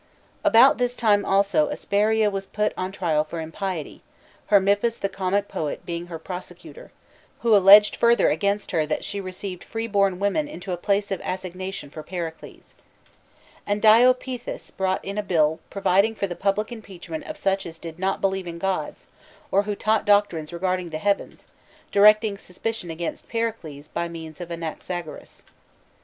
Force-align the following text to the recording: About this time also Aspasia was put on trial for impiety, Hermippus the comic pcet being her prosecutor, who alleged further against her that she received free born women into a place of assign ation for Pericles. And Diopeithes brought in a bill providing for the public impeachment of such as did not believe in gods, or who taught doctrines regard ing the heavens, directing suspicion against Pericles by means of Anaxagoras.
About 0.43 0.79
this 0.79 0.95
time 0.95 1.23
also 1.23 1.69
Aspasia 1.69 2.31
was 2.31 2.47
put 2.47 2.73
on 2.75 2.91
trial 2.91 3.23
for 3.23 3.39
impiety, 3.39 4.01
Hermippus 4.47 4.97
the 4.97 5.07
comic 5.09 5.47
pcet 5.47 5.85
being 5.85 6.07
her 6.07 6.17
prosecutor, 6.17 6.91
who 7.41 7.55
alleged 7.55 7.95
further 7.95 8.27
against 8.31 8.71
her 8.71 8.87
that 8.87 9.03
she 9.03 9.21
received 9.21 9.63
free 9.63 9.85
born 9.85 10.17
women 10.17 10.47
into 10.47 10.71
a 10.71 10.75
place 10.75 11.11
of 11.11 11.21
assign 11.23 11.61
ation 11.61 11.91
for 11.91 12.01
Pericles. 12.01 12.73
And 13.67 13.79
Diopeithes 13.79 14.71
brought 14.75 15.05
in 15.05 15.19
a 15.19 15.21
bill 15.21 15.59
providing 15.69 16.15
for 16.15 16.25
the 16.25 16.35
public 16.35 16.71
impeachment 16.71 17.25
of 17.25 17.37
such 17.37 17.67
as 17.67 17.77
did 17.77 17.99
not 17.99 18.21
believe 18.21 18.47
in 18.47 18.57
gods, 18.57 19.05
or 19.51 19.61
who 19.69 19.75
taught 19.75 20.05
doctrines 20.07 20.51
regard 20.51 20.79
ing 20.79 20.89
the 20.89 20.97
heavens, 20.97 21.45
directing 21.91 22.39
suspicion 22.39 22.89
against 22.89 23.29
Pericles 23.29 23.87
by 23.87 24.07
means 24.09 24.41
of 24.41 24.49
Anaxagoras. 24.49 25.43